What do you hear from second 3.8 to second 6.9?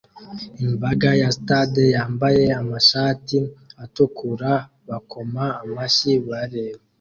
atukura bakoma amashyi bareba